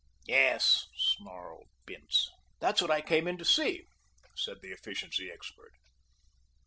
[0.25, 2.27] "Yes," snarled Bince.
[2.59, 3.85] "That's what I came in to see,"
[4.35, 5.73] said the efficiency expert.